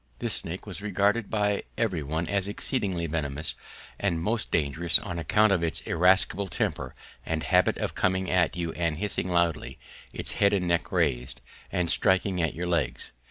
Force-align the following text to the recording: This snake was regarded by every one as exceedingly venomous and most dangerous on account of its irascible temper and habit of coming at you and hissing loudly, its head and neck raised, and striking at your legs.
This 0.17 0.33
snake 0.33 0.65
was 0.65 0.81
regarded 0.81 1.29
by 1.29 1.61
every 1.77 2.01
one 2.01 2.25
as 2.27 2.47
exceedingly 2.47 3.05
venomous 3.05 3.53
and 3.99 4.19
most 4.19 4.49
dangerous 4.51 4.97
on 4.97 5.19
account 5.19 5.51
of 5.53 5.61
its 5.61 5.81
irascible 5.81 6.47
temper 6.47 6.95
and 7.23 7.43
habit 7.43 7.77
of 7.77 7.93
coming 7.93 8.27
at 8.27 8.55
you 8.55 8.71
and 8.73 8.97
hissing 8.97 9.29
loudly, 9.29 9.77
its 10.11 10.31
head 10.31 10.53
and 10.53 10.67
neck 10.67 10.91
raised, 10.91 11.39
and 11.71 11.87
striking 11.87 12.41
at 12.41 12.55
your 12.55 12.65
legs. 12.65 13.11